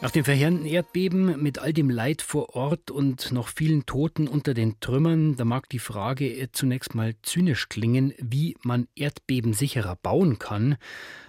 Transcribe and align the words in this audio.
Nach 0.00 0.12
dem 0.12 0.24
verheerenden 0.24 0.64
Erdbeben 0.64 1.42
mit 1.42 1.58
all 1.58 1.72
dem 1.72 1.90
Leid 1.90 2.22
vor 2.22 2.54
Ort 2.54 2.92
und 2.92 3.32
noch 3.32 3.48
vielen 3.48 3.84
Toten 3.84 4.28
unter 4.28 4.54
den 4.54 4.78
Trümmern, 4.78 5.34
da 5.34 5.44
mag 5.44 5.68
die 5.70 5.80
Frage 5.80 6.50
zunächst 6.52 6.94
mal 6.94 7.16
zynisch 7.22 7.68
klingen, 7.68 8.14
wie 8.18 8.56
man 8.62 8.86
Erdbeben 8.94 9.54
sicherer 9.54 9.96
bauen 9.96 10.38
kann. 10.38 10.76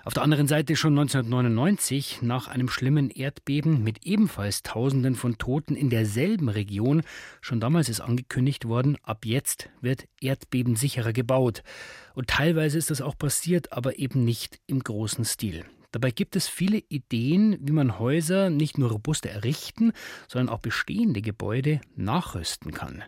Auf 0.04 0.14
der 0.14 0.22
anderen 0.22 0.48
Seite 0.48 0.76
schon 0.76 0.94
1999, 1.00 2.22
nach 2.22 2.48
einem 2.48 2.70
schlimmen 2.70 3.10
Erdbeben 3.10 3.84
mit 3.84 4.06
ebenfalls 4.06 4.62
Tausenden 4.62 5.16
von 5.16 5.40
Toten 5.40 5.76
in 5.76 5.90
derselben 5.90 6.48
Region, 6.48 7.02
schon 7.42 7.60
damals 7.60 7.90
ist 7.90 8.02
angekündigt 8.02 8.68
worden, 8.68 8.98
ab 9.02 9.26
jetzt 9.26 9.72
wird 9.82 10.06
Erdbeben 10.22 10.76
sicherer 10.76 11.12
gebaut. 11.12 11.64
Und 12.14 12.28
teilweise 12.28 12.78
ist 12.78 12.92
das 12.92 13.02
auch 13.02 13.18
passiert, 13.18 13.74
aber 13.74 13.98
eben 13.98 14.24
nicht 14.24 14.60
im 14.68 14.84
großen 14.84 15.26
Stil. 15.26 15.66
Dabei 15.92 16.12
gibt 16.12 16.36
es 16.36 16.48
viele 16.48 16.84
Ideen, 16.90 17.58
wie 17.62 17.72
man 17.72 17.98
Häuser 17.98 18.50
nicht 18.50 18.78
nur 18.78 18.92
robuster 18.92 19.30
errichten, 19.30 19.92
sondern 20.28 20.54
auch 20.54 20.60
bestehende 20.60 21.22
Gebäude 21.22 21.82
nachrüsten 21.96 22.72
kann. 22.72 23.04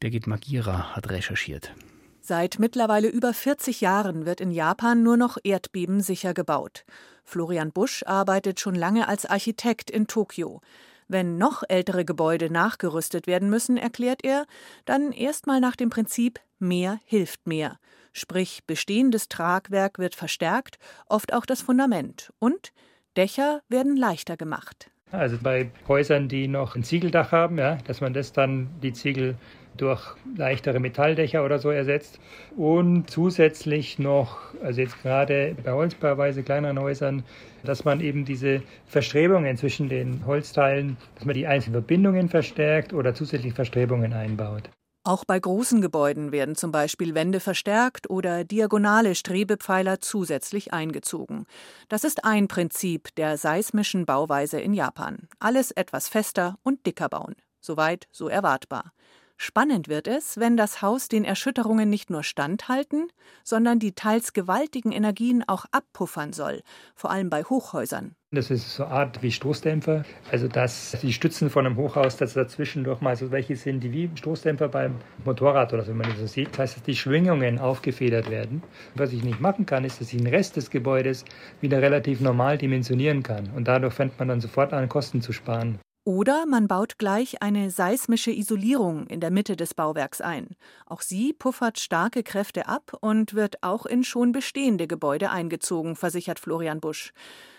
Birgit 0.00 0.26
Magira 0.26 0.96
hat 0.96 1.10
recherchiert. 1.10 1.74
Seit 2.20 2.58
mittlerweile 2.58 3.08
über 3.08 3.32
40 3.32 3.80
Jahren 3.80 4.26
wird 4.26 4.40
in 4.40 4.50
Japan 4.50 5.02
nur 5.02 5.16
noch 5.16 5.38
erdbebensicher 5.42 6.34
gebaut. 6.34 6.84
Florian 7.24 7.72
Busch 7.72 8.02
arbeitet 8.04 8.60
schon 8.60 8.74
lange 8.74 9.08
als 9.08 9.24
Architekt 9.24 9.90
in 9.90 10.06
Tokio. 10.06 10.60
Wenn 11.08 11.38
noch 11.38 11.62
ältere 11.68 12.04
Gebäude 12.04 12.52
nachgerüstet 12.52 13.26
werden 13.26 13.48
müssen, 13.48 13.78
erklärt 13.78 14.24
er, 14.24 14.44
dann 14.84 15.12
erstmal 15.12 15.60
nach 15.60 15.74
dem 15.74 15.88
Prinzip 15.88 16.38
mehr 16.58 17.00
hilft 17.04 17.46
mehr. 17.46 17.78
Sprich, 18.12 18.60
bestehendes 18.66 19.28
Tragwerk 19.28 19.98
wird 19.98 20.14
verstärkt, 20.14 20.78
oft 21.06 21.32
auch 21.32 21.46
das 21.46 21.62
Fundament. 21.62 22.32
Und 22.38 22.72
Dächer 23.16 23.62
werden 23.68 23.96
leichter 23.96 24.36
gemacht. 24.36 24.90
Also 25.10 25.38
bei 25.42 25.70
Häusern, 25.88 26.28
die 26.28 26.48
noch 26.48 26.76
ein 26.76 26.84
Ziegeldach 26.84 27.32
haben, 27.32 27.58
ja, 27.58 27.78
dass 27.86 28.00
man 28.00 28.12
das 28.12 28.32
dann 28.32 28.68
die 28.82 28.92
Ziegel 28.92 29.36
durch 29.78 30.02
leichtere 30.36 30.80
Metalldächer 30.80 31.44
oder 31.44 31.58
so 31.58 31.70
ersetzt. 31.70 32.20
Und 32.56 33.08
zusätzlich 33.10 33.98
noch, 33.98 34.38
also 34.62 34.80
jetzt 34.80 35.00
gerade 35.02 35.56
bei 35.64 35.72
Holzbauweise 35.72 36.42
kleineren 36.42 36.78
Häusern, 36.78 37.22
dass 37.64 37.84
man 37.84 38.00
eben 38.00 38.24
diese 38.24 38.62
Verstrebungen 38.86 39.56
zwischen 39.56 39.88
den 39.88 40.26
Holzteilen, 40.26 40.96
dass 41.14 41.24
man 41.24 41.34
die 41.34 41.46
einzelnen 41.46 41.74
Verbindungen 41.74 42.28
verstärkt 42.28 42.92
oder 42.92 43.14
zusätzlich 43.14 43.54
Verstrebungen 43.54 44.12
einbaut. 44.12 44.68
Auch 45.08 45.24
bei 45.24 45.40
großen 45.40 45.80
Gebäuden 45.80 46.32
werden 46.32 46.54
zum 46.54 46.70
Beispiel 46.70 47.14
Wände 47.14 47.40
verstärkt 47.40 48.10
oder 48.10 48.44
diagonale 48.44 49.14
Strebepfeiler 49.14 50.02
zusätzlich 50.02 50.74
eingezogen. 50.74 51.46
Das 51.88 52.04
ist 52.04 52.26
ein 52.26 52.46
Prinzip 52.46 53.14
der 53.14 53.38
seismischen 53.38 54.04
Bauweise 54.04 54.60
in 54.60 54.74
Japan. 54.74 55.26
Alles 55.38 55.70
etwas 55.70 56.10
fester 56.10 56.58
und 56.62 56.84
dicker 56.84 57.08
bauen. 57.08 57.36
Soweit 57.58 58.06
so 58.12 58.28
erwartbar. 58.28 58.92
Spannend 59.40 59.86
wird 59.86 60.08
es, 60.08 60.38
wenn 60.40 60.56
das 60.56 60.82
Haus 60.82 61.06
den 61.06 61.24
Erschütterungen 61.24 61.88
nicht 61.88 62.10
nur 62.10 62.24
standhalten, 62.24 63.06
sondern 63.44 63.78
die 63.78 63.92
teils 63.92 64.32
gewaltigen 64.32 64.90
Energien 64.90 65.44
auch 65.46 65.64
abpuffern 65.70 66.32
soll, 66.32 66.62
vor 66.96 67.12
allem 67.12 67.30
bei 67.30 67.44
Hochhäusern. 67.44 68.16
Das 68.32 68.50
ist 68.50 68.74
so 68.74 68.84
eine 68.84 68.92
Art 68.92 69.22
wie 69.22 69.30
Stoßdämpfer, 69.30 70.02
also 70.32 70.48
dass 70.48 70.96
die 71.00 71.12
Stützen 71.12 71.50
von 71.50 71.64
einem 71.64 71.76
Hochhaus, 71.76 72.16
dass 72.16 72.34
dazwischen 72.34 72.82
doch 72.82 73.00
mal 73.00 73.14
so 73.14 73.30
welche 73.30 73.54
sind, 73.54 73.78
die 73.80 73.92
wie 73.92 74.10
Stoßdämpfer 74.12 74.68
beim 74.68 74.96
Motorrad 75.24 75.72
oder 75.72 75.84
so, 75.84 75.90
wenn 75.90 75.98
man 75.98 76.10
das 76.10 76.18
so 76.18 76.26
sieht. 76.26 76.50
Das 76.50 76.58
heißt, 76.58 76.76
dass 76.76 76.82
die 76.82 76.96
Schwingungen 76.96 77.60
aufgefedert 77.60 78.28
werden. 78.28 78.64
Was 78.96 79.12
ich 79.12 79.22
nicht 79.22 79.40
machen 79.40 79.66
kann, 79.66 79.84
ist, 79.84 80.00
dass 80.00 80.12
ich 80.12 80.18
den 80.18 80.26
Rest 80.26 80.56
des 80.56 80.68
Gebäudes 80.68 81.24
wieder 81.60 81.80
relativ 81.80 82.20
normal 82.20 82.58
dimensionieren 82.58 83.22
kann. 83.22 83.48
Und 83.54 83.68
dadurch 83.68 83.94
fängt 83.94 84.18
man 84.18 84.26
dann 84.26 84.40
sofort 84.40 84.72
an, 84.72 84.88
Kosten 84.88 85.22
zu 85.22 85.32
sparen. 85.32 85.78
Oder 86.08 86.46
man 86.46 86.68
baut 86.68 86.96
gleich 86.96 87.42
eine 87.42 87.70
seismische 87.70 88.30
Isolierung 88.30 89.08
in 89.08 89.20
der 89.20 89.30
Mitte 89.30 89.56
des 89.56 89.74
Bauwerks 89.74 90.22
ein. 90.22 90.56
Auch 90.86 91.02
sie 91.02 91.34
puffert 91.34 91.78
starke 91.78 92.22
Kräfte 92.22 92.66
ab 92.66 92.96
und 93.02 93.34
wird 93.34 93.62
auch 93.62 93.84
in 93.84 94.02
schon 94.04 94.32
bestehende 94.32 94.86
Gebäude 94.86 95.28
eingezogen, 95.28 95.96
versichert 95.96 96.38
Florian 96.40 96.80
Busch. 96.80 97.12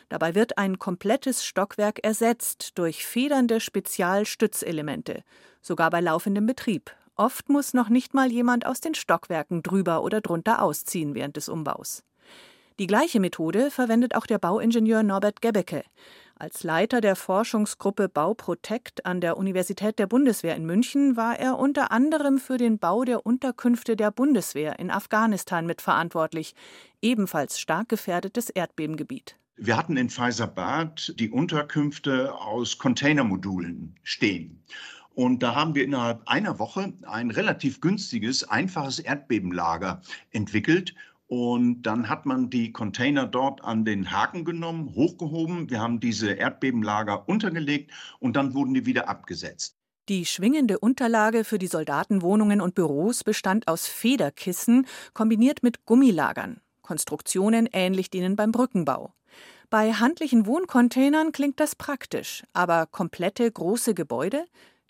Dabei 0.10 0.34
wird 0.34 0.58
ein 0.58 0.80
komplettes 0.80 1.46
Stockwerk 1.46 2.04
ersetzt 2.04 2.72
durch 2.80 3.06
federnde 3.06 3.60
Spezialstützelemente, 3.60 5.22
sogar 5.62 5.92
bei 5.92 6.02
laufendem 6.02 6.48
Betrieb. 6.48 6.90
Oft 7.16 7.50
muss 7.50 7.76
noch 7.76 7.90
nicht 7.90 8.16
mal 8.16 8.32
jemand 8.32 8.66
aus 8.66 8.82
den 8.82 8.96
Stockwerken 8.96 9.62
drüber 9.62 10.02
oder 10.02 10.22
drunter 10.22 10.64
ausziehen 10.64 11.14
während 11.14 11.38
des 11.38 11.50
Umbaus. 11.50 12.04
Die 12.80 12.88
gleiche 12.88 13.20
Methode 13.20 13.72
verwendet 13.72 14.16
auch 14.16 14.26
der 14.26 14.40
Bauingenieur 14.40 15.04
Norbert 15.04 15.42
Gebecke. 15.42 15.84
Als 16.42 16.64
Leiter 16.64 17.02
der 17.02 17.18
Forschungsgruppe 17.18 18.08
Bauprotect 18.08 19.06
an 19.06 19.20
der 19.20 19.36
Universität 19.36 20.00
der 20.00 20.08
Bundeswehr 20.08 20.56
in 20.56 20.66
München 20.66 21.18
war 21.18 21.38
er 21.38 21.60
unter 21.60 21.92
anderem 21.92 22.38
für 22.38 22.58
den 22.58 22.80
Bau 22.80 23.04
der 23.04 23.26
Unterkünfte 23.26 23.98
der 23.98 24.10
Bundeswehr 24.10 24.80
in 24.80 24.90
Afghanistan 24.90 25.66
mitverantwortlich, 25.66 26.56
ebenfalls 27.02 27.60
stark 27.60 27.90
gefährdetes 27.90 28.50
Erdbebengebiet. 28.50 29.36
Wir 29.58 29.76
hatten 29.76 29.98
in 29.98 30.10
Faisabad 30.10 31.14
die 31.20 31.30
Unterkünfte 31.30 32.34
aus 32.34 32.78
Containermodulen 32.78 33.96
stehen. 34.04 34.64
Und 35.14 35.44
da 35.44 35.56
haben 35.56 35.76
wir 35.76 35.84
innerhalb 35.84 36.26
einer 36.26 36.58
Woche 36.58 36.94
ein 37.06 37.32
relativ 37.32 37.82
günstiges, 37.82 38.48
einfaches 38.48 39.00
Erdbebenlager 39.00 40.02
entwickelt. 40.32 40.96
Und 41.30 41.84
dann 41.84 42.10
hat 42.10 42.26
man 42.26 42.50
die 42.50 42.72
Container 42.72 43.28
dort 43.28 43.64
an 43.64 43.86
den 43.86 44.12
Haken 44.12 44.46
genommen, 44.46 44.96
hochgehoben. 44.96 45.70
Wir 45.70 45.80
haben 45.80 46.00
diese 46.00 46.32
Erdbebenlager 46.32 47.30
untergelegt 47.30 47.92
und 48.18 48.36
dann 48.36 48.56
wurden 48.56 48.74
die 48.74 48.88
wieder 48.88 49.08
abgesetzt. 49.08 49.78
Die 50.10 50.26
schwingende 50.26 50.80
Unterlage 50.80 51.44
für 51.44 51.60
die 51.60 51.68
Soldatenwohnungen 51.68 52.62
und 52.62 52.74
Büros 52.74 53.24
bestand 53.24 53.68
aus 53.68 53.86
Federkissen 53.86 54.88
kombiniert 55.14 55.62
mit 55.62 55.86
Gummilagern. 55.86 56.62
Konstruktionen 56.82 57.70
ähnlich 57.72 58.10
denen 58.10 58.36
beim 58.36 58.52
Brückenbau. 58.52 59.14
Bei 59.70 59.94
handlichen 59.94 60.48
Wohncontainern 60.48 61.32
klingt 61.32 61.60
das 61.60 61.76
praktisch, 61.76 62.44
aber 62.54 62.88
komplette 62.88 63.52
große 63.52 63.94
Gebäude, 63.94 64.46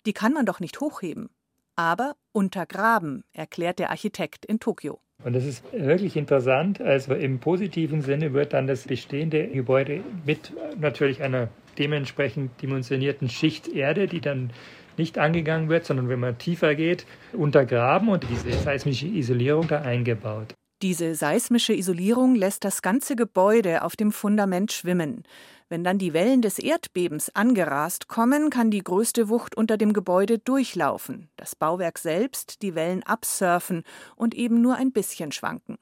die 0.06 0.14
kann 0.14 0.32
man 0.32 0.46
doch 0.46 0.58
nicht 0.58 0.80
hochheben. 0.80 1.28
Aber 1.76 2.16
untergraben, 2.32 3.24
erklärt 3.32 3.78
der 3.78 3.90
Architekt 3.90 4.46
in 4.46 4.58
Tokio. 4.58 5.02
Und 5.24 5.34
das 5.34 5.44
ist 5.44 5.64
wirklich 5.72 6.16
interessant. 6.16 6.80
Also 6.80 7.14
im 7.14 7.38
positiven 7.38 8.00
Sinne 8.02 8.32
wird 8.32 8.52
dann 8.52 8.66
das 8.66 8.84
bestehende 8.84 9.46
Gebäude 9.48 10.00
mit 10.24 10.52
natürlich 10.78 11.22
einer 11.22 11.48
dementsprechend 11.78 12.50
dimensionierten 12.62 13.28
Schicht 13.28 13.68
Erde, 13.68 14.06
die 14.06 14.20
dann 14.20 14.50
nicht 14.96 15.18
angegangen 15.18 15.68
wird, 15.68 15.84
sondern 15.84 16.08
wenn 16.08 16.20
man 16.20 16.38
tiefer 16.38 16.74
geht, 16.74 17.06
untergraben 17.32 18.08
und 18.08 18.24
diese 18.28 18.52
seismische 18.52 19.06
Isolierung 19.06 19.68
da 19.68 19.82
eingebaut. 19.82 20.54
Diese 20.82 21.14
seismische 21.14 21.74
Isolierung 21.74 22.34
lässt 22.34 22.64
das 22.64 22.80
ganze 22.80 23.14
Gebäude 23.14 23.84
auf 23.84 23.96
dem 23.96 24.12
Fundament 24.12 24.72
schwimmen. 24.72 25.24
Wenn 25.68 25.84
dann 25.84 25.98
die 25.98 26.14
Wellen 26.14 26.40
des 26.40 26.58
Erdbebens 26.58 27.34
angerast 27.34 28.08
kommen, 28.08 28.48
kann 28.48 28.70
die 28.70 28.82
größte 28.82 29.28
Wucht 29.28 29.56
unter 29.56 29.76
dem 29.76 29.92
Gebäude 29.92 30.38
durchlaufen, 30.38 31.28
das 31.36 31.54
Bauwerk 31.54 31.98
selbst 31.98 32.62
die 32.62 32.74
Wellen 32.74 33.02
absurfen 33.02 33.82
und 34.16 34.34
eben 34.34 34.62
nur 34.62 34.76
ein 34.76 34.90
bisschen 34.90 35.32
schwanken. 35.32 35.76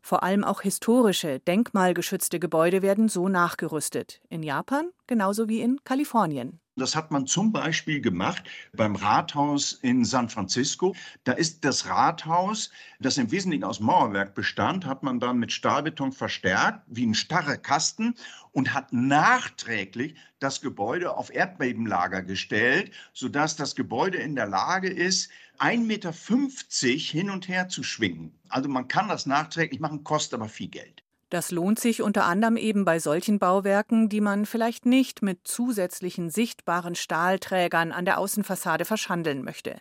Vor 0.00 0.22
allem 0.22 0.44
auch 0.44 0.60
historische, 0.60 1.40
denkmalgeschützte 1.40 2.38
Gebäude 2.38 2.80
werden 2.82 3.08
so 3.08 3.28
nachgerüstet. 3.28 4.20
In 4.28 4.44
Japan 4.44 4.90
genauso 5.08 5.48
wie 5.48 5.60
in 5.60 5.82
Kalifornien. 5.82 6.60
Das 6.78 6.94
hat 6.94 7.10
man 7.10 7.26
zum 7.26 7.52
Beispiel 7.52 8.02
gemacht 8.02 8.44
beim 8.74 8.96
Rathaus 8.96 9.72
in 9.72 10.04
San 10.04 10.28
Francisco. 10.28 10.94
Da 11.24 11.32
ist 11.32 11.64
das 11.64 11.86
Rathaus, 11.86 12.70
das 13.00 13.16
im 13.16 13.30
Wesentlichen 13.30 13.64
aus 13.64 13.80
Mauerwerk 13.80 14.34
bestand, 14.34 14.84
hat 14.84 15.02
man 15.02 15.18
dann 15.18 15.38
mit 15.38 15.52
Stahlbeton 15.52 16.12
verstärkt, 16.12 16.82
wie 16.86 17.06
ein 17.06 17.14
starrer 17.14 17.56
Kasten 17.56 18.14
und 18.52 18.74
hat 18.74 18.92
nachträglich 18.92 20.16
das 20.38 20.60
Gebäude 20.60 21.16
auf 21.16 21.34
Erdbebenlager 21.34 22.20
gestellt, 22.20 22.92
sodass 23.14 23.56
das 23.56 23.74
Gebäude 23.74 24.18
in 24.18 24.36
der 24.36 24.46
Lage 24.46 24.90
ist, 24.90 25.30
1,50 25.58 25.78
Meter 25.86 26.12
hin 26.12 27.30
und 27.30 27.48
her 27.48 27.70
zu 27.70 27.84
schwingen. 27.84 28.38
Also 28.50 28.68
man 28.68 28.86
kann 28.86 29.08
das 29.08 29.24
nachträglich 29.24 29.80
machen, 29.80 30.04
kostet 30.04 30.34
aber 30.34 30.50
viel 30.50 30.68
Geld. 30.68 31.05
Das 31.28 31.50
lohnt 31.50 31.80
sich 31.80 32.02
unter 32.02 32.24
anderem 32.24 32.56
eben 32.56 32.84
bei 32.84 33.00
solchen 33.00 33.40
Bauwerken, 33.40 34.08
die 34.08 34.20
man 34.20 34.46
vielleicht 34.46 34.86
nicht 34.86 35.22
mit 35.22 35.40
zusätzlichen 35.42 36.30
sichtbaren 36.30 36.94
Stahlträgern 36.94 37.90
an 37.90 38.04
der 38.04 38.18
Außenfassade 38.18 38.84
verschandeln 38.84 39.42
möchte. 39.42 39.80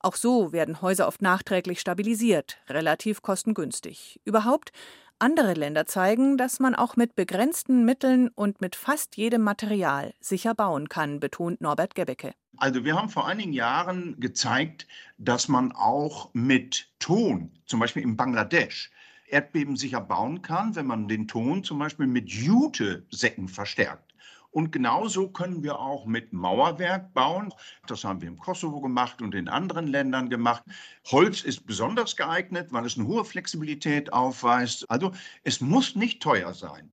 Auch 0.00 0.16
so 0.16 0.52
werden 0.52 0.82
Häuser 0.82 1.08
oft 1.08 1.22
nachträglich 1.22 1.80
stabilisiert, 1.80 2.58
relativ 2.68 3.22
kostengünstig. 3.22 4.20
Überhaupt 4.24 4.72
andere 5.18 5.54
Länder 5.54 5.86
zeigen, 5.86 6.36
dass 6.36 6.60
man 6.60 6.74
auch 6.74 6.96
mit 6.96 7.14
begrenzten 7.14 7.86
Mitteln 7.86 8.28
und 8.28 8.60
mit 8.60 8.76
fast 8.76 9.16
jedem 9.16 9.42
Material 9.42 10.12
sicher 10.20 10.54
bauen 10.54 10.90
kann, 10.90 11.20
betont 11.20 11.62
Norbert 11.62 11.94
Gebecke. 11.94 12.34
Also 12.58 12.84
wir 12.84 12.94
haben 12.94 13.08
vor 13.08 13.26
einigen 13.26 13.52
Jahren 13.52 14.20
gezeigt, 14.20 14.86
dass 15.16 15.48
man 15.48 15.72
auch 15.72 16.30
mit 16.34 16.88
Ton, 16.98 17.52
zum 17.64 17.80
Beispiel 17.80 18.02
in 18.02 18.16
Bangladesch, 18.16 18.90
erdbebensicher 19.28 20.00
bauen 20.00 20.42
kann, 20.42 20.76
wenn 20.76 20.86
man 20.86 21.08
den 21.08 21.28
Ton 21.28 21.64
zum 21.64 21.78
Beispiel 21.78 22.06
mit 22.06 22.30
Jute-Säcken 22.30 23.48
verstärkt. 23.48 24.14
Und 24.54 24.70
genauso 24.70 25.28
können 25.30 25.64
wir 25.64 25.80
auch 25.80 26.06
mit 26.06 26.32
Mauerwerk 26.32 27.12
bauen. 27.12 27.52
Das 27.88 28.04
haben 28.04 28.20
wir 28.20 28.28
im 28.28 28.38
Kosovo 28.38 28.80
gemacht 28.80 29.20
und 29.20 29.34
in 29.34 29.48
anderen 29.48 29.88
Ländern 29.88 30.30
gemacht. 30.30 30.62
Holz 31.10 31.42
ist 31.42 31.66
besonders 31.66 32.14
geeignet, 32.14 32.68
weil 32.72 32.86
es 32.86 32.96
eine 32.96 33.08
hohe 33.08 33.24
Flexibilität 33.24 34.12
aufweist. 34.12 34.88
Also 34.88 35.10
es 35.42 35.60
muss 35.60 35.96
nicht 35.96 36.22
teuer 36.22 36.54
sein. 36.54 36.92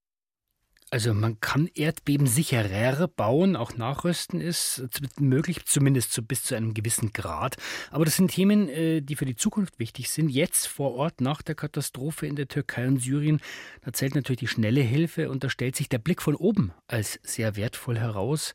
Also 0.93 1.13
man 1.13 1.39
kann 1.39 1.69
Erdbeben 1.73 2.27
sicherer 2.27 3.07
bauen, 3.07 3.55
auch 3.55 3.77
nachrüsten 3.77 4.41
ist 4.41 4.89
möglich, 5.21 5.63
zumindest 5.63 6.11
zu, 6.11 6.21
bis 6.21 6.43
zu 6.43 6.53
einem 6.53 6.73
gewissen 6.73 7.13
Grad. 7.13 7.55
Aber 7.91 8.03
das 8.03 8.17
sind 8.17 8.29
Themen, 8.29 8.67
äh, 8.67 8.99
die 8.99 9.15
für 9.15 9.23
die 9.23 9.37
Zukunft 9.37 9.79
wichtig 9.79 10.09
sind. 10.09 10.27
Jetzt 10.27 10.67
vor 10.67 10.93
Ort 10.95 11.21
nach 11.21 11.43
der 11.43 11.55
Katastrophe 11.55 12.27
in 12.27 12.35
der 12.35 12.49
Türkei 12.49 12.89
und 12.89 12.97
Syrien, 12.97 13.39
da 13.85 13.93
zählt 13.93 14.15
natürlich 14.15 14.41
die 14.41 14.47
schnelle 14.47 14.81
Hilfe 14.81 15.29
und 15.29 15.45
da 15.45 15.49
stellt 15.49 15.77
sich 15.77 15.87
der 15.87 15.97
Blick 15.97 16.21
von 16.21 16.35
oben 16.35 16.73
als 16.87 17.21
sehr 17.23 17.55
wertvoll 17.55 17.97
heraus. 17.97 18.53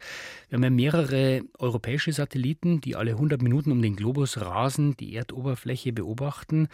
Wir 0.51 0.57
haben 0.57 0.65
ja 0.65 0.69
mehrere 0.69 1.41
europäische 1.59 2.13
Satelliten, 2.13 2.83
die 2.83 2.97
alle 2.97 3.13
100 3.13 3.41
Minuten 3.41 3.73
um 3.73 3.81
den 3.81 3.97
Globus 3.97 4.39
rasen, 4.43 4.95
die 4.99 5.15
Erdoberfläche 5.15 5.95
beobachten, 5.95 6.69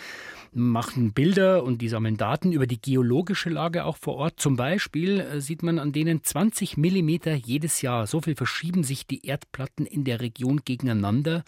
machen 0.53 1.13
Bilder 1.13 1.63
und 1.63 1.81
die 1.83 1.89
sammeln 1.89 2.17
Daten 2.17 2.51
über 2.51 2.67
die 2.67 2.83
geologische 2.83 3.49
Lage 3.49 3.85
auch 3.85 3.97
vor 3.97 4.17
Ort. 4.17 4.41
Zum 4.41 4.57
Beispiel 4.57 5.21
äh, 5.21 5.41
sieht 5.53 5.63
man 5.63 5.79
an 5.79 5.93
denen 5.93 6.25
20 6.25 6.79
Millimeter 6.79 7.35
jedes 7.35 7.83
Jahr. 7.83 8.07
So 8.07 8.23
viel 8.23 8.35
verschieben 8.35 8.85
sich 8.85 9.07
die 9.07 9.27
Erdplatten 9.27 9.85
in 9.85 10.03
der 10.03 10.23
Region 10.23 10.63
gegeneinander. 10.65 11.45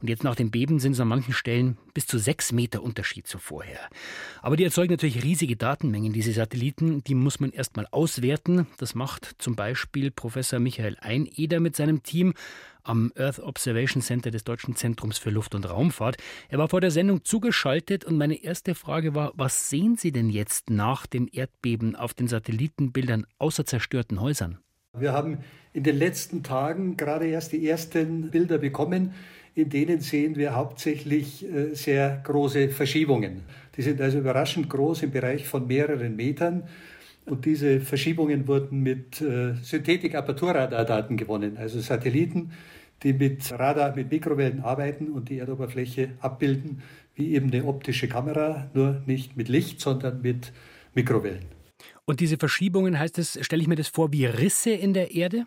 Und 0.00 0.08
jetzt 0.08 0.24
nach 0.24 0.36
dem 0.36 0.50
Beben 0.50 0.78
sind 0.78 0.92
es 0.92 1.00
an 1.00 1.08
manchen 1.08 1.34
Stellen 1.34 1.76
bis 1.94 2.06
zu 2.06 2.18
sechs 2.18 2.52
Meter 2.52 2.82
Unterschied 2.82 3.26
zu 3.26 3.38
vorher. 3.38 3.80
Aber 4.40 4.56
die 4.56 4.64
erzeugen 4.64 4.92
natürlich 4.92 5.22
riesige 5.22 5.56
Datenmengen, 5.56 6.12
diese 6.12 6.32
Satelliten. 6.32 7.04
Die 7.04 7.14
muss 7.14 7.40
man 7.40 7.50
erstmal 7.50 7.86
auswerten. 7.90 8.66
Das 8.78 8.94
macht 8.94 9.34
zum 9.38 9.56
Beispiel 9.56 10.10
Professor 10.10 10.58
Michael 10.58 10.96
Eineder 11.00 11.60
mit 11.60 11.76
seinem 11.76 12.02
Team 12.02 12.34
am 12.84 13.12
Earth 13.16 13.38
Observation 13.38 14.02
Center 14.02 14.30
des 14.30 14.44
Deutschen 14.44 14.76
Zentrums 14.76 15.18
für 15.18 15.30
Luft- 15.30 15.54
und 15.54 15.68
Raumfahrt. 15.68 16.16
Er 16.48 16.58
war 16.58 16.68
vor 16.68 16.80
der 16.80 16.90
Sendung 16.90 17.24
zugeschaltet 17.24 18.04
und 18.04 18.16
meine 18.16 18.42
erste 18.42 18.74
Frage 18.74 19.14
war, 19.14 19.32
was 19.36 19.70
sehen 19.70 19.96
Sie 19.96 20.12
denn 20.12 20.30
jetzt 20.30 20.70
nach 20.70 21.06
dem 21.06 21.28
Erdbeben 21.30 21.96
auf 21.96 22.14
den 22.14 22.28
Satellitenbildern 22.28 23.26
außer 23.38 23.64
zerstörten 23.64 24.20
Häusern? 24.20 24.58
Wir 24.98 25.12
haben 25.12 25.38
in 25.72 25.84
den 25.84 25.96
letzten 25.96 26.42
Tagen 26.42 26.98
gerade 26.98 27.26
erst 27.26 27.52
die 27.52 27.66
ersten 27.66 28.30
Bilder 28.30 28.58
bekommen. 28.58 29.14
In 29.54 29.68
denen 29.68 30.00
sehen 30.00 30.36
wir 30.36 30.54
hauptsächlich 30.54 31.44
äh, 31.44 31.74
sehr 31.74 32.22
große 32.24 32.70
Verschiebungen. 32.70 33.42
Die 33.76 33.82
sind 33.82 34.00
also 34.00 34.18
überraschend 34.18 34.70
groß 34.70 35.02
im 35.02 35.10
Bereich 35.10 35.46
von 35.46 35.66
mehreren 35.66 36.16
Metern. 36.16 36.64
Und 37.26 37.44
diese 37.44 37.80
Verschiebungen 37.80 38.48
wurden 38.48 38.82
mit 38.82 39.20
äh, 39.20 39.54
Synthetik-Aperturradardaten 39.62 41.16
gewonnen, 41.16 41.56
also 41.56 41.80
Satelliten, 41.80 42.52
die 43.02 43.12
mit 43.12 43.52
Radar, 43.52 43.94
mit 43.94 44.10
Mikrowellen 44.10 44.60
arbeiten 44.60 45.08
und 45.08 45.28
die 45.28 45.38
Erdoberfläche 45.38 46.10
abbilden, 46.20 46.82
wie 47.14 47.34
eben 47.34 47.52
eine 47.52 47.64
optische 47.64 48.08
Kamera, 48.08 48.70
nur 48.74 49.02
nicht 49.06 49.36
mit 49.36 49.48
Licht, 49.48 49.80
sondern 49.80 50.22
mit 50.22 50.52
Mikrowellen. 50.94 51.61
Und 52.04 52.18
diese 52.18 52.36
Verschiebungen, 52.36 52.98
heißt 52.98 53.18
es, 53.18 53.38
stelle 53.42 53.62
ich 53.62 53.68
mir 53.68 53.76
das 53.76 53.86
vor 53.86 54.12
wie 54.12 54.26
Risse 54.26 54.70
in 54.70 54.92
der 54.92 55.14
Erde? 55.14 55.44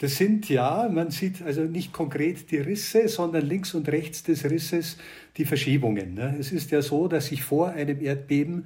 Das 0.00 0.16
sind 0.16 0.48
ja, 0.48 0.88
man 0.90 1.10
sieht 1.10 1.42
also 1.42 1.62
nicht 1.62 1.92
konkret 1.92 2.50
die 2.50 2.56
Risse, 2.56 3.06
sondern 3.08 3.46
links 3.46 3.74
und 3.74 3.86
rechts 3.88 4.22
des 4.22 4.48
Risses 4.48 4.96
die 5.36 5.44
Verschiebungen. 5.44 6.14
Ne? 6.14 6.36
Es 6.40 6.52
ist 6.52 6.70
ja 6.70 6.80
so, 6.80 7.06
dass 7.06 7.26
sich 7.26 7.42
vor 7.42 7.68
einem 7.70 8.00
Erdbeben 8.00 8.64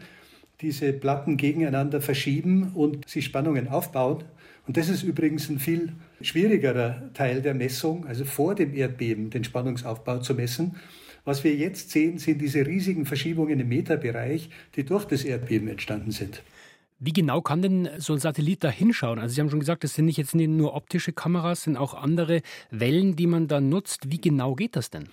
diese 0.60 0.92
Platten 0.92 1.36
gegeneinander 1.36 2.00
verschieben 2.00 2.70
und 2.74 3.08
sich 3.08 3.24
Spannungen 3.24 3.66
aufbauen. 3.66 4.22
Und 4.68 4.76
das 4.76 4.88
ist 4.88 5.02
übrigens 5.02 5.48
ein 5.50 5.58
viel 5.58 5.92
schwierigerer 6.20 7.10
Teil 7.14 7.42
der 7.42 7.54
Messung, 7.54 8.06
also 8.06 8.24
vor 8.24 8.54
dem 8.54 8.72
Erdbeben 8.72 9.30
den 9.30 9.42
Spannungsaufbau 9.42 10.18
zu 10.18 10.34
messen. 10.34 10.76
Was 11.24 11.42
wir 11.42 11.54
jetzt 11.54 11.90
sehen, 11.90 12.18
sind 12.18 12.40
diese 12.40 12.64
riesigen 12.64 13.06
Verschiebungen 13.06 13.58
im 13.58 13.68
Meterbereich, 13.68 14.50
die 14.76 14.84
durch 14.84 15.04
das 15.04 15.24
Erdbeben 15.24 15.68
entstanden 15.68 16.12
sind. 16.12 16.42
Wie 16.98 17.12
genau 17.12 17.40
kann 17.42 17.60
denn 17.60 17.88
so 17.98 18.12
ein 18.12 18.18
Satellit 18.18 18.64
da 18.64 18.70
hinschauen? 18.70 19.18
Also 19.18 19.34
Sie 19.34 19.40
haben 19.40 19.50
schon 19.50 19.60
gesagt, 19.60 19.84
das 19.84 19.94
sind 19.94 20.06
nicht 20.06 20.16
jetzt 20.16 20.34
nur 20.34 20.74
optische 20.74 21.12
Kameras, 21.12 21.64
sind 21.64 21.76
auch 21.76 21.94
andere 21.94 22.40
Wellen, 22.70 23.16
die 23.16 23.26
man 23.26 23.48
da 23.48 23.60
nutzt. 23.60 24.10
Wie 24.10 24.20
genau 24.20 24.54
geht 24.54 24.76
das 24.76 24.90
denn? 24.90 25.08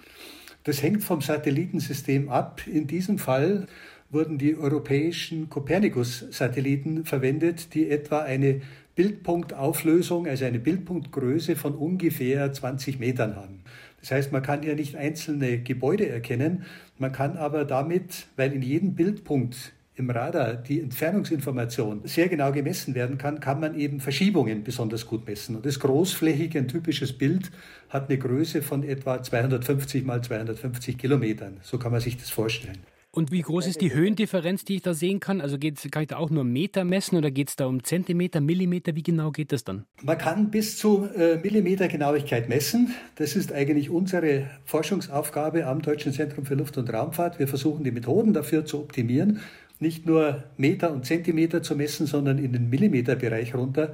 Das 0.64 0.84
hängt 0.84 1.04
vom 1.04 1.22
Satellitensystem 1.22 2.30
ab. 2.30 2.62
In 2.68 2.86
diesem 2.86 3.18
Fall 3.18 3.68
wurden 4.12 4.38
die 4.38 4.56
europäischen 4.56 5.50
Copernicus-Satelliten 5.50 7.06
verwendet, 7.06 7.74
die 7.74 7.90
etwa 7.90 8.20
eine 8.20 8.62
Bildpunktauflösung, 8.96 10.28
also 10.28 10.46
eine 10.46 10.60
Bildpunktgröße 10.60 11.56
von 11.56 11.76
ungefähr 11.76 12.52
20 12.52 13.00
Metern 13.00 13.36
haben. 13.36 13.64
Das 14.02 14.12
heißt, 14.12 14.32
man 14.32 14.44
kann 14.44 14.64
ja 14.64 14.76
nicht 14.76 14.96
einzelne 14.96 15.60
Gebäude 15.60 16.10
erkennen, 16.10 16.66
man 16.98 17.12
kann 17.12 17.38
aber 17.38 17.66
damit, 17.66 18.28
weil 18.36 18.52
in 18.52 18.62
jedem 18.62 18.96
Bildpunkt 18.96 19.74
im 19.96 20.10
Radar 20.10 20.56
die 20.56 20.80
Entfernungsinformation 20.80 22.02
sehr 22.06 22.30
genau 22.30 22.52
gemessen 22.52 22.96
werden 22.96 23.18
kann, 23.18 23.40
kann 23.40 23.60
man 23.60 23.78
eben 23.78 24.00
Verschiebungen 24.00 24.64
besonders 24.64 25.06
gut 25.06 25.28
messen. 25.28 25.56
Und 25.56 25.66
das 25.66 25.80
großflächige, 25.80 26.60
ein 26.60 26.68
typisches 26.68 27.14
Bild, 27.14 27.52
hat 27.90 28.10
eine 28.10 28.18
Größe 28.18 28.62
von 28.62 28.84
etwa 28.84 29.22
250 29.22 30.06
mal 30.06 30.24
250 30.24 30.98
Kilometern. 30.98 31.58
So 31.62 31.78
kann 31.78 31.92
man 31.92 32.02
sich 32.02 32.18
das 32.18 32.30
vorstellen. 32.30 32.80
Und 33.14 33.30
wie 33.30 33.42
groß 33.42 33.68
ist 33.68 33.82
die 33.82 33.94
Höhendifferenz, 33.94 34.64
die 34.64 34.76
ich 34.76 34.84
da 34.84 34.94
sehen 34.94 35.20
kann? 35.20 35.42
Also 35.42 35.58
geht's, 35.58 35.86
kann 35.92 36.04
ich 36.04 36.08
da 36.08 36.16
auch 36.16 36.30
nur 36.30 36.46
Meter 36.46 36.86
messen 36.86 37.18
oder 37.18 37.30
geht 37.30 37.50
es 37.50 37.58
da 37.58 37.66
um 37.66 37.84
Zentimeter, 37.84 38.40
Millimeter? 38.40 38.96
Wie 38.96 39.04
genau 39.04 39.32
geht 39.32 39.52
das 39.52 39.66
dann? 39.66 39.84
Man 40.02 40.18
kann 40.18 40.50
bis 40.50 40.78
zu 40.78 41.10
äh, 41.18 41.36
Millimetergenauigkeit 41.44 42.48
messen. 42.48 42.96
Das 43.16 43.36
ist 43.36 43.52
eigentlich 43.52 43.90
unsere 43.90 44.50
Forschungsaufgabe 44.64 45.68
am 45.68 45.82
Deutschen 45.82 46.14
Zentrum 46.14 46.46
für 46.46 46.56
Luft- 46.56 46.78
und 46.78 46.92
Raumfahrt. 46.92 47.38
Wir 47.38 47.50
versuchen 47.50 47.84
die 47.84 47.92
Methoden 47.92 48.32
dafür 48.32 48.66
zu 48.66 48.80
optimieren, 48.80 49.42
nicht 49.82 50.06
nur 50.06 50.44
Meter 50.58 50.92
und 50.92 51.06
Zentimeter 51.06 51.64
zu 51.64 51.76
messen, 51.76 52.06
sondern 52.06 52.38
in 52.38 52.54
den 52.54 52.70
Millimeterbereich 52.70 53.56
runter. 53.56 53.94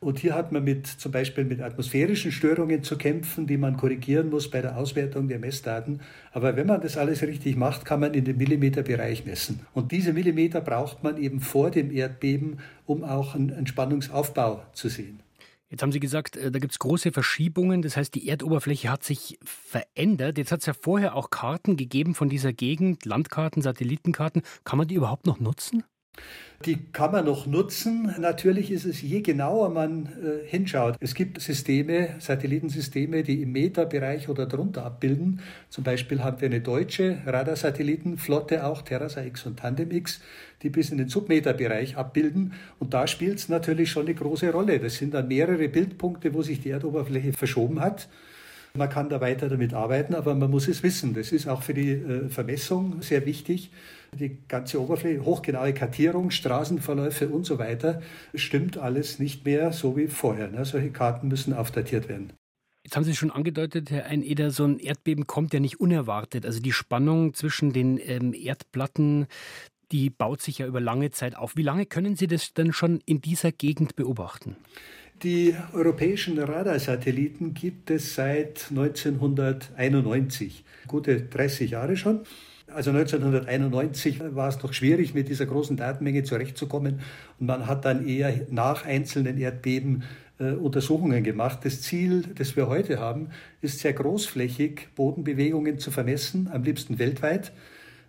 Und 0.00 0.18
hier 0.18 0.34
hat 0.34 0.52
man 0.52 0.64
mit, 0.64 0.86
zum 0.86 1.12
Beispiel 1.12 1.44
mit 1.44 1.62
atmosphärischen 1.62 2.30
Störungen 2.30 2.82
zu 2.82 2.98
kämpfen, 2.98 3.46
die 3.46 3.56
man 3.56 3.78
korrigieren 3.78 4.28
muss 4.28 4.50
bei 4.50 4.60
der 4.60 4.76
Auswertung 4.76 5.28
der 5.28 5.38
Messdaten. 5.38 6.00
Aber 6.32 6.56
wenn 6.56 6.66
man 6.66 6.82
das 6.82 6.98
alles 6.98 7.22
richtig 7.22 7.56
macht, 7.56 7.86
kann 7.86 8.00
man 8.00 8.12
in 8.12 8.24
den 8.24 8.36
Millimeterbereich 8.36 9.24
messen. 9.24 9.60
Und 9.72 9.92
diese 9.92 10.12
Millimeter 10.12 10.60
braucht 10.60 11.02
man 11.02 11.16
eben 11.16 11.40
vor 11.40 11.70
dem 11.70 11.90
Erdbeben, 11.90 12.58
um 12.84 13.02
auch 13.02 13.34
einen 13.34 13.48
Entspannungsaufbau 13.48 14.62
zu 14.74 14.90
sehen. 14.90 15.23
Jetzt 15.70 15.82
haben 15.82 15.92
Sie 15.92 16.00
gesagt, 16.00 16.36
äh, 16.36 16.50
da 16.50 16.58
gibt 16.58 16.72
es 16.72 16.78
große 16.78 17.12
Verschiebungen. 17.12 17.82
Das 17.82 17.96
heißt, 17.96 18.14
die 18.14 18.28
Erdoberfläche 18.28 18.90
hat 18.90 19.02
sich 19.02 19.38
verändert. 19.42 20.38
Jetzt 20.38 20.52
hat 20.52 20.60
es 20.60 20.66
ja 20.66 20.74
vorher 20.74 21.14
auch 21.14 21.30
Karten 21.30 21.76
gegeben 21.76 22.14
von 22.14 22.28
dieser 22.28 22.52
Gegend, 22.52 23.04
Landkarten, 23.04 23.62
Satellitenkarten. 23.62 24.42
Kann 24.64 24.78
man 24.78 24.88
die 24.88 24.94
überhaupt 24.94 25.26
noch 25.26 25.40
nutzen? 25.40 25.84
Die 26.64 26.78
kann 26.92 27.12
man 27.12 27.26
noch 27.26 27.46
nutzen. 27.46 28.14
Natürlich 28.18 28.70
ist 28.70 28.86
es, 28.86 29.02
je 29.02 29.20
genauer 29.20 29.68
man 29.68 30.06
äh, 30.06 30.48
hinschaut. 30.48 30.96
Es 30.98 31.14
gibt 31.14 31.40
Systeme, 31.40 32.14
Satellitensysteme, 32.20 33.22
die 33.22 33.42
im 33.42 33.52
Meterbereich 33.52 34.30
oder 34.30 34.46
drunter 34.46 34.86
abbilden. 34.86 35.40
Zum 35.68 35.84
Beispiel 35.84 36.22
haben 36.22 36.40
wir 36.40 36.46
eine 36.46 36.62
deutsche 36.62 37.18
Radarsatellitenflotte, 37.26 38.64
auch 38.64 38.80
Terrasa 38.80 39.22
X 39.22 39.44
und 39.44 39.58
Tandem 39.58 39.90
X, 39.90 40.22
die 40.62 40.70
bis 40.70 40.90
in 40.90 40.96
den 40.96 41.08
Submeterbereich 41.08 41.98
abbilden. 41.98 42.54
Und 42.78 42.94
da 42.94 43.06
spielt 43.06 43.38
es 43.38 43.50
natürlich 43.50 43.90
schon 43.90 44.06
eine 44.06 44.14
große 44.14 44.50
Rolle. 44.50 44.78
Das 44.78 44.96
sind 44.96 45.12
dann 45.12 45.28
mehrere 45.28 45.68
Bildpunkte, 45.68 46.32
wo 46.32 46.40
sich 46.40 46.60
die 46.60 46.70
Erdoberfläche 46.70 47.34
verschoben 47.34 47.80
hat. 47.80 48.08
Man 48.76 48.90
kann 48.90 49.08
da 49.08 49.20
weiter 49.20 49.48
damit 49.48 49.72
arbeiten, 49.72 50.16
aber 50.16 50.34
man 50.34 50.50
muss 50.50 50.66
es 50.66 50.82
wissen. 50.82 51.14
Das 51.14 51.30
ist 51.30 51.46
auch 51.46 51.62
für 51.62 51.74
die 51.74 51.92
äh, 51.92 52.28
Vermessung 52.28 53.02
sehr 53.02 53.24
wichtig. 53.24 53.70
Die 54.18 54.36
ganze 54.48 54.80
Oberfläche, 54.82 55.24
hochgenaue 55.24 55.72
Kartierung, 55.72 56.32
Straßenverläufe 56.32 57.28
und 57.28 57.46
so 57.46 57.60
weiter, 57.60 58.02
stimmt 58.34 58.76
alles 58.76 59.20
nicht 59.20 59.44
mehr 59.44 59.72
so 59.72 59.96
wie 59.96 60.08
vorher. 60.08 60.48
Ne? 60.48 60.64
Solche 60.64 60.90
Karten 60.90 61.28
müssen 61.28 61.52
aufdatiert 61.52 62.08
werden. 62.08 62.32
Jetzt 62.82 62.96
haben 62.96 63.04
Sie 63.04 63.14
schon 63.14 63.30
angedeutet, 63.30 63.92
Herr 63.92 64.06
Eineder, 64.06 64.50
so 64.50 64.64
ein 64.64 64.80
Erdbeben 64.80 65.28
kommt 65.28 65.54
ja 65.54 65.60
nicht 65.60 65.78
unerwartet. 65.78 66.44
Also 66.44 66.60
die 66.60 66.72
Spannung 66.72 67.32
zwischen 67.32 67.72
den 67.72 68.00
ähm, 68.02 68.34
Erdplatten, 68.34 69.26
die 69.92 70.10
baut 70.10 70.42
sich 70.42 70.58
ja 70.58 70.66
über 70.66 70.80
lange 70.80 71.12
Zeit 71.12 71.36
auf. 71.36 71.54
Wie 71.54 71.62
lange 71.62 71.86
können 71.86 72.16
Sie 72.16 72.26
das 72.26 72.54
denn 72.54 72.72
schon 72.72 73.00
in 73.06 73.20
dieser 73.20 73.52
Gegend 73.52 73.94
beobachten? 73.94 74.56
Die 75.22 75.54
europäischen 75.72 76.38
Radarsatelliten 76.38 77.54
gibt 77.54 77.90
es 77.90 78.14
seit 78.14 78.66
1991, 78.70 80.64
gute 80.86 81.22
30 81.22 81.70
Jahre 81.70 81.96
schon. 81.96 82.20
Also 82.66 82.90
1991 82.90 84.20
war 84.34 84.48
es 84.48 84.58
doch 84.58 84.72
schwierig, 84.72 85.14
mit 85.14 85.28
dieser 85.28 85.46
großen 85.46 85.76
Datenmenge 85.76 86.24
zurechtzukommen. 86.24 87.00
Und 87.38 87.46
man 87.46 87.66
hat 87.66 87.84
dann 87.84 88.06
eher 88.06 88.34
nach 88.50 88.84
einzelnen 88.84 89.38
Erdbeben 89.38 90.02
äh, 90.38 90.50
Untersuchungen 90.52 91.22
gemacht. 91.22 91.60
Das 91.62 91.82
Ziel, 91.82 92.24
das 92.34 92.56
wir 92.56 92.66
heute 92.66 92.98
haben, 92.98 93.28
ist 93.60 93.78
sehr 93.78 93.92
großflächig 93.92 94.88
Bodenbewegungen 94.96 95.78
zu 95.78 95.90
vermessen, 95.90 96.48
am 96.52 96.64
liebsten 96.64 96.98
weltweit. 96.98 97.52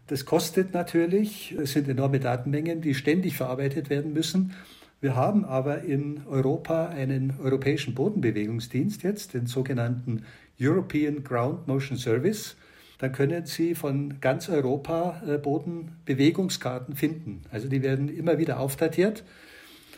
Das 0.08 0.26
kostet 0.26 0.74
natürlich, 0.74 1.56
es 1.60 1.74
sind 1.74 1.88
enorme 1.88 2.20
Datenmengen, 2.20 2.82
die 2.82 2.96
ständig 2.96 3.38
verarbeitet 3.38 3.90
werden 3.90 4.14
müssen. 4.14 4.54
Wir 5.02 5.16
haben 5.16 5.46
aber 5.46 5.82
in 5.84 6.26
Europa 6.28 6.88
einen 6.88 7.34
europäischen 7.40 7.94
Bodenbewegungsdienst 7.94 9.04
jetzt, 9.04 9.34
den 9.34 9.46
sogenannten 9.46 10.24
European 10.60 11.24
Ground 11.24 11.68
Motion 11.68 11.98
Service. 11.98 12.56
Dann 12.98 13.12
können 13.12 13.46
Sie 13.46 13.76
von 13.76 14.22
ganz 14.22 14.50
Europa 14.50 15.22
äh, 15.28 15.38
Bodenbewegungskarten 15.38 16.96
finden. 16.96 17.42
Also 17.52 17.68
die 17.68 17.84
werden 17.84 18.10
immer 18.10 18.38
wieder 18.38 18.60
aufdatiert. 18.60 19.24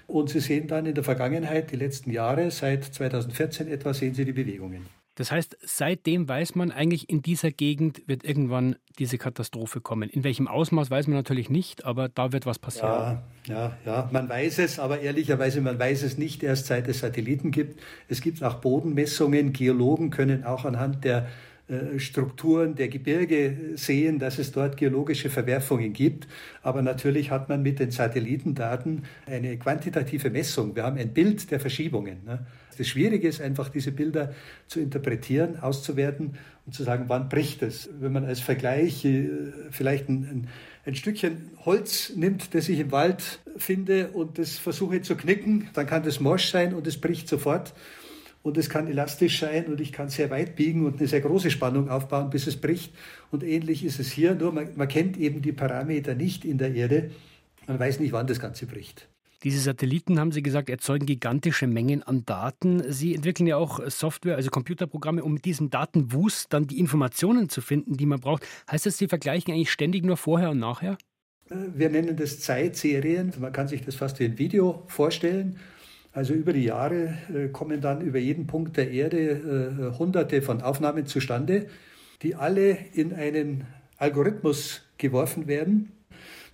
Und 0.07 0.29
Sie 0.29 0.39
sehen 0.39 0.67
dann 0.67 0.85
in 0.85 0.95
der 0.95 1.03
Vergangenheit, 1.03 1.71
die 1.71 1.75
letzten 1.75 2.11
Jahre, 2.11 2.49
seit 2.49 2.83
2014 2.83 3.67
etwa, 3.67 3.93
sehen 3.93 4.13
Sie 4.13 4.25
die 4.25 4.31
Bewegungen. 4.31 4.87
Das 5.17 5.31
heißt, 5.31 5.57
seitdem 5.63 6.29
weiß 6.29 6.53
man 6.53 6.71
eigentlich, 6.71 7.09
in 7.09 7.23
dieser 7.23 7.49
Gegend 7.49 8.07
wird 8.07 8.23
irgendwann 8.23 8.75
diese 8.99 9.17
Katastrophe 9.17 9.81
kommen. 9.81 10.11
In 10.11 10.23
welchem 10.23 10.47
Ausmaß 10.47 10.91
weiß 10.91 11.07
man 11.07 11.17
natürlich 11.17 11.49
nicht, 11.49 11.85
aber 11.85 12.07
da 12.07 12.31
wird 12.33 12.45
was 12.45 12.59
passieren. 12.59 12.91
Ja, 12.91 13.23
ja, 13.47 13.77
ja, 13.83 14.09
man 14.11 14.29
weiß 14.29 14.59
es, 14.59 14.77
aber 14.77 14.99
ehrlicherweise, 14.99 15.59
man 15.59 15.79
weiß 15.79 16.03
es 16.03 16.19
nicht 16.19 16.43
erst 16.43 16.67
seit 16.67 16.87
es 16.87 16.99
Satelliten 16.99 17.49
gibt. 17.49 17.81
Es 18.07 18.21
gibt 18.21 18.43
auch 18.43 18.55
Bodenmessungen. 18.55 19.53
Geologen 19.53 20.11
können 20.11 20.43
auch 20.43 20.65
anhand 20.65 21.03
der 21.03 21.27
äh, 21.67 21.97
Strukturen 21.97 22.75
der 22.75 22.87
Gebirge 22.87 23.57
sehen, 23.73 24.19
dass 24.19 24.37
es 24.37 24.51
dort 24.51 24.77
geologische 24.77 25.31
Verwerfungen 25.31 25.93
gibt. 25.93 26.27
Aber 26.61 26.83
natürlich 26.83 27.31
hat 27.31 27.49
man 27.49 27.63
mit 27.63 27.79
den 27.79 27.89
Satellitendaten 27.89 29.03
eine 29.25 29.57
quantitative 29.57 30.29
Messung. 30.29 30.75
Wir 30.75 30.83
haben 30.83 30.97
ein 30.97 31.11
Bild 31.11 31.49
der 31.49 31.59
Verschiebungen. 31.59 32.23
Ne? 32.23 32.45
Das 32.77 32.87
Schwierige 32.87 33.27
ist 33.27 33.41
einfach, 33.41 33.69
diese 33.69 33.91
Bilder 33.91 34.33
zu 34.67 34.79
interpretieren, 34.79 35.59
auszuwerten 35.59 36.37
und 36.65 36.73
zu 36.73 36.83
sagen, 36.83 37.05
wann 37.07 37.29
bricht 37.29 37.63
es. 37.63 37.89
Wenn 37.99 38.11
man 38.11 38.25
als 38.25 38.39
Vergleich 38.39 39.03
äh, 39.05 39.29
vielleicht 39.71 40.09
ein, 40.09 40.47
ein, 40.85 40.95
Stückchen 40.95 41.51
Holz 41.65 42.13
nimmt, 42.15 42.53
das 42.53 42.69
ich 42.69 42.79
im 42.79 42.91
Wald 42.91 43.39
finde 43.57 44.09
und 44.09 44.37
das 44.37 44.57
versuche 44.57 45.01
zu 45.01 45.15
knicken, 45.15 45.69
dann 45.73 45.87
kann 45.87 46.03
das 46.03 46.19
morsch 46.19 46.49
sein 46.49 46.73
und 46.73 46.87
es 46.87 46.99
bricht 46.99 47.27
sofort 47.27 47.73
und 48.43 48.57
es 48.57 48.69
kann 48.69 48.87
elastisch 48.87 49.39
sein 49.39 49.65
und 49.65 49.81
ich 49.81 49.91
kann 49.91 50.09
sehr 50.09 50.29
weit 50.29 50.55
biegen 50.55 50.85
und 50.85 50.99
eine 50.99 51.07
sehr 51.07 51.21
große 51.21 51.51
Spannung 51.51 51.89
aufbauen, 51.89 52.29
bis 52.29 52.47
es 52.47 52.57
bricht. 52.57 52.93
Und 53.31 53.43
ähnlich 53.43 53.83
ist 53.83 53.99
es 53.99 54.11
hier, 54.11 54.35
nur 54.35 54.53
man, 54.53 54.69
man 54.75 54.87
kennt 54.87 55.17
eben 55.17 55.41
die 55.41 55.51
Parameter 55.51 56.15
nicht 56.15 56.45
in 56.45 56.57
der 56.57 56.73
Erde. 56.73 57.11
Man 57.67 57.79
weiß 57.79 57.99
nicht, 57.99 58.13
wann 58.13 58.27
das 58.27 58.39
Ganze 58.39 58.65
bricht. 58.65 59.09
Diese 59.43 59.59
Satelliten, 59.59 60.19
haben 60.19 60.31
Sie 60.31 60.41
gesagt, 60.41 60.69
erzeugen 60.69 61.05
gigantische 61.05 61.67
Mengen 61.67 62.01
an 62.01 62.25
Daten. 62.25 62.91
Sie 62.91 63.13
entwickeln 63.13 63.45
ja 63.45 63.57
auch 63.57 63.79
Software, 63.87 64.35
also 64.35 64.49
Computerprogramme, 64.49 65.23
um 65.23 65.33
mit 65.33 65.45
diesem 65.45 65.69
Datenwust 65.69 66.51
dann 66.51 66.65
die 66.65 66.79
Informationen 66.79 67.47
zu 67.47 67.61
finden, 67.61 67.97
die 67.97 68.07
man 68.07 68.19
braucht. 68.19 68.47
Heißt 68.71 68.87
das, 68.87 68.97
Sie 68.97 69.07
vergleichen 69.07 69.53
eigentlich 69.53 69.71
ständig 69.71 70.03
nur 70.03 70.17
vorher 70.17 70.49
und 70.49 70.59
nachher? 70.59 70.97
Äh, 71.49 71.55
wir 71.75 71.89
nennen 71.89 72.17
das 72.17 72.39
Zeitserien. 72.39 73.31
Man 73.39 73.51
kann 73.51 73.67
sich 73.67 73.83
das 73.83 73.95
fast 73.95 74.19
wie 74.19 74.25
ein 74.25 74.39
Video 74.39 74.83
vorstellen. 74.87 75.59
Also 76.13 76.33
über 76.33 76.51
die 76.51 76.63
Jahre 76.63 77.15
äh, 77.31 77.49
kommen 77.49 77.79
dann 77.79 78.01
über 78.01 78.17
jeden 78.17 78.47
Punkt 78.47 78.75
der 78.75 78.89
Erde 78.89 79.91
äh, 79.93 79.97
hunderte 79.99 80.41
von 80.41 80.61
Aufnahmen 80.61 81.05
zustande, 81.05 81.67
die 82.23 82.33
alle 82.33 82.75
in 82.93 83.13
einen 83.13 83.67
Algorithmus 83.97 84.81
geworfen 84.97 85.45
werden, 85.47 85.91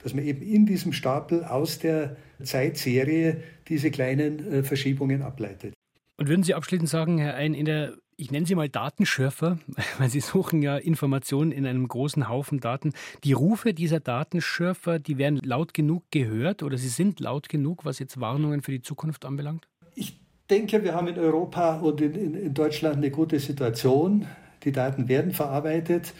dass 0.03 0.13
man 0.13 0.25
eben 0.25 0.41
in 0.41 0.65
diesem 0.65 0.93
Stapel 0.93 1.43
aus 1.43 1.79
der 1.79 2.17
Zeitserie 2.43 3.41
diese 3.67 3.89
kleinen 3.91 4.51
äh, 4.51 4.63
Verschiebungen 4.63 5.21
ableitet. 5.21 5.73
Und 6.17 6.27
würden 6.27 6.43
Sie 6.43 6.53
abschließend 6.53 6.89
sagen, 6.89 7.17
Herr 7.17 7.35
Ein, 7.35 7.53
in 7.53 7.65
der 7.65 7.93
ich 8.15 8.31
nenne 8.31 8.45
sie 8.45 8.55
mal 8.55 8.69
Datenschürfer, 8.69 9.57
weil 9.97 10.09
sie 10.09 10.19
suchen 10.19 10.61
ja 10.61 10.77
Informationen 10.77 11.51
in 11.51 11.65
einem 11.65 11.87
großen 11.87 12.29
Haufen 12.29 12.59
Daten. 12.59 12.93
Die 13.23 13.33
Rufe 13.33 13.73
dieser 13.73 13.99
Datenschürfer, 13.99 14.99
die 14.99 15.17
werden 15.17 15.39
laut 15.43 15.73
genug 15.73 16.03
gehört 16.11 16.63
oder 16.63 16.77
sie 16.77 16.89
sind 16.89 17.19
laut 17.19 17.49
genug, 17.49 17.85
was 17.85 17.99
jetzt 17.99 18.19
Warnungen 18.19 18.61
für 18.61 18.71
die 18.71 18.81
Zukunft 18.81 19.25
anbelangt? 19.25 19.67
Ich 19.95 20.19
denke, 20.49 20.83
wir 20.83 20.93
haben 20.93 21.07
in 21.07 21.17
Europa 21.17 21.79
und 21.79 22.01
in, 22.01 22.15
in, 22.15 22.35
in 22.35 22.53
Deutschland 22.53 22.97
eine 22.97 23.11
gute 23.11 23.39
Situation. 23.39 24.27
Die 24.63 24.71
Daten 24.71 25.07
werden 25.07 25.31
verarbeitet. 25.31 26.13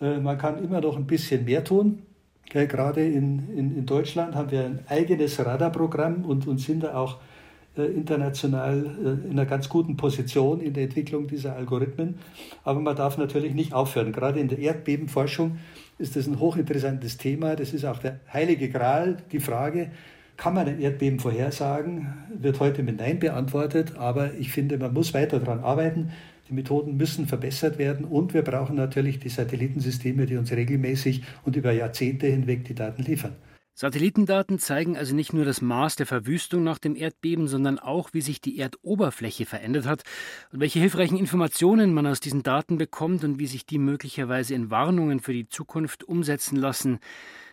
Äh, 0.00 0.18
man 0.18 0.38
kann 0.38 0.62
immer 0.62 0.80
noch 0.80 0.96
ein 0.96 1.06
bisschen 1.06 1.44
mehr 1.44 1.64
tun. 1.64 2.02
Gerade 2.50 3.04
in, 3.04 3.50
in, 3.56 3.76
in 3.76 3.86
Deutschland 3.86 4.34
haben 4.34 4.50
wir 4.50 4.64
ein 4.64 4.80
eigenes 4.88 5.44
Radarprogramm 5.44 6.24
und, 6.24 6.46
und 6.46 6.58
sind 6.58 6.82
da 6.82 6.94
auch 6.94 7.18
äh, 7.76 7.82
international 7.82 8.86
äh, 8.86 9.26
in 9.26 9.32
einer 9.32 9.46
ganz 9.46 9.68
guten 9.68 9.96
Position 9.96 10.60
in 10.60 10.72
der 10.72 10.84
Entwicklung 10.84 11.28
dieser 11.28 11.54
Algorithmen. 11.54 12.18
Aber 12.64 12.80
man 12.80 12.96
darf 12.96 13.18
natürlich 13.18 13.54
nicht 13.54 13.72
aufhören. 13.72 14.12
Gerade 14.12 14.40
in 14.40 14.48
der 14.48 14.58
Erdbebenforschung 14.58 15.58
ist 15.98 16.16
das 16.16 16.26
ein 16.26 16.40
hochinteressantes 16.40 17.18
Thema. 17.18 17.54
Das 17.54 17.74
ist 17.74 17.84
auch 17.84 17.98
der 17.98 18.20
heilige 18.32 18.68
Gral, 18.70 19.18
die 19.30 19.40
Frage, 19.40 19.90
kann 20.38 20.54
man 20.54 20.68
ein 20.68 20.80
Erdbeben 20.80 21.18
vorhersagen? 21.18 22.14
Wird 22.32 22.60
heute 22.60 22.84
mit 22.84 22.98
Nein 22.98 23.18
beantwortet. 23.18 23.96
Aber 23.96 24.34
ich 24.34 24.52
finde, 24.52 24.78
man 24.78 24.94
muss 24.94 25.12
weiter 25.12 25.40
daran 25.40 25.60
arbeiten. 25.60 26.12
Die 26.48 26.54
Methoden 26.54 26.96
müssen 26.96 27.26
verbessert 27.26 27.78
werden 27.78 28.04
und 28.04 28.32
wir 28.32 28.42
brauchen 28.42 28.76
natürlich 28.76 29.18
die 29.18 29.28
Satellitensysteme, 29.28 30.26
die 30.26 30.36
uns 30.36 30.50
regelmäßig 30.50 31.22
und 31.44 31.56
über 31.56 31.72
Jahrzehnte 31.72 32.26
hinweg 32.26 32.64
die 32.64 32.74
Daten 32.74 33.02
liefern. 33.02 33.36
Satellitendaten 33.74 34.58
zeigen 34.58 34.96
also 34.96 35.14
nicht 35.14 35.32
nur 35.32 35.44
das 35.44 35.60
Maß 35.60 35.94
der 35.94 36.06
Verwüstung 36.06 36.64
nach 36.64 36.78
dem 36.78 36.96
Erdbeben, 36.96 37.46
sondern 37.46 37.78
auch, 37.78 38.12
wie 38.12 38.22
sich 38.22 38.40
die 38.40 38.58
Erdoberfläche 38.58 39.46
verändert 39.46 39.86
hat 39.86 40.02
und 40.50 40.58
welche 40.58 40.80
hilfreichen 40.80 41.16
Informationen 41.16 41.94
man 41.94 42.04
aus 42.08 42.18
diesen 42.18 42.42
Daten 42.42 42.76
bekommt 42.76 43.22
und 43.22 43.38
wie 43.38 43.46
sich 43.46 43.66
die 43.66 43.78
möglicherweise 43.78 44.54
in 44.54 44.72
Warnungen 44.72 45.20
für 45.20 45.32
die 45.32 45.48
Zukunft 45.48 46.02
umsetzen 46.02 46.56
lassen. 46.56 46.98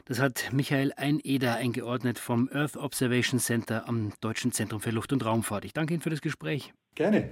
Das 0.06 0.20
hat 0.20 0.50
Michael 0.52 0.94
Eineder 0.98 1.58
eingeordnet 1.58 2.18
vom 2.18 2.50
Earth 2.52 2.76
Observation 2.76 3.40
Center 3.40 3.88
am 3.88 4.12
Deutschen 4.20 4.52
Zentrum 4.52 4.80
für 4.80 4.90
Luft- 4.90 5.14
und 5.14 5.24
Raumfahrt. 5.24 5.64
Ich 5.64 5.74
danke 5.74 5.94
Ihnen 5.94 6.02
für 6.02 6.10
das 6.10 6.22
Gespräch. 6.22 6.74
Gerne. 6.96 7.30